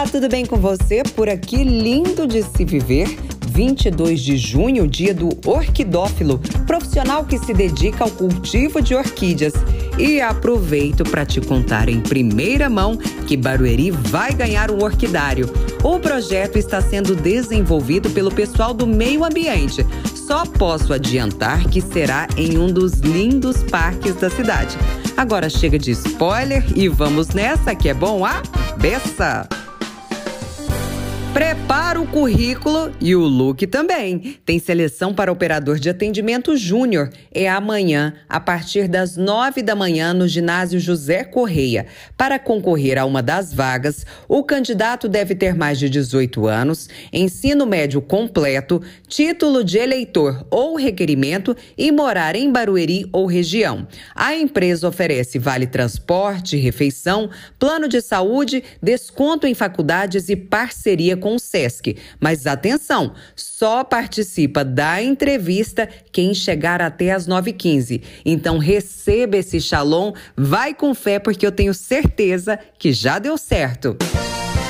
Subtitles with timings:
[0.00, 1.02] Olá, tudo bem com você?
[1.14, 3.06] Por aqui, lindo de se viver.
[3.48, 9.52] 22 de junho, dia do orquidófilo, profissional que se dedica ao cultivo de orquídeas.
[9.98, 15.50] E aproveito para te contar em primeira mão que Barueri vai ganhar um orquidário.
[15.84, 19.84] O projeto está sendo desenvolvido pelo pessoal do meio ambiente.
[20.14, 24.78] Só posso adiantar que será em um dos lindos parques da cidade.
[25.14, 28.40] Agora chega de spoiler e vamos nessa que é bom a
[28.78, 29.59] beça!
[31.32, 34.36] Prepara o currículo e o look também.
[34.44, 37.08] Tem seleção para operador de atendimento júnior.
[37.32, 41.86] É amanhã, a partir das nove da manhã, no ginásio José Correia.
[42.16, 47.64] Para concorrer a uma das vagas, o candidato deve ter mais de 18 anos, ensino
[47.64, 53.86] médio completo, título de eleitor ou requerimento e morar em Barueri ou região.
[54.16, 61.36] A empresa oferece vale transporte, refeição, plano de saúde, desconto em faculdades e parceria com
[61.36, 61.96] o SESC.
[62.18, 68.02] Mas atenção, só participa da entrevista quem chegar até as 9h15.
[68.24, 73.96] Então receba esse shalom, vai com fé, porque eu tenho certeza que já deu certo.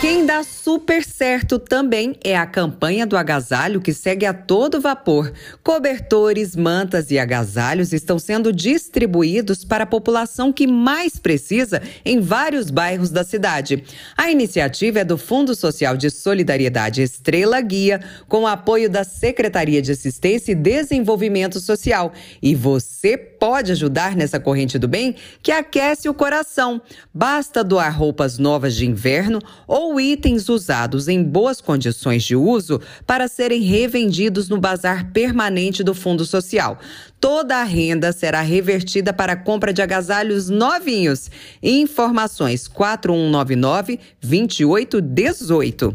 [0.00, 5.32] Quem dá super certo também é a campanha do agasalho que segue a todo vapor.
[5.60, 12.70] Cobertores, mantas e agasalhos estão sendo distribuídos para a população que mais precisa em vários
[12.70, 13.82] bairros da cidade.
[14.16, 19.82] A iniciativa é do Fundo Social de Solidariedade Estrela Guia, com o apoio da Secretaria
[19.82, 22.12] de Assistência e Desenvolvimento Social.
[22.40, 26.80] E você pode ajudar nessa corrente do bem que aquece o coração.
[27.12, 32.80] Basta doar roupas novas de inverno ou ou itens usados em boas condições de uso
[33.06, 36.78] para serem revendidos no bazar permanente do Fundo Social.
[37.20, 41.30] Toda a renda será revertida para a compra de agasalhos novinhos.
[41.62, 45.94] Informações 4199 2818.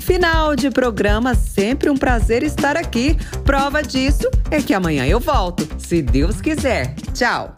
[0.00, 3.16] Final de programa, sempre um prazer estar aqui.
[3.44, 6.94] Prova disso é que amanhã eu volto, se Deus quiser.
[7.12, 7.57] Tchau!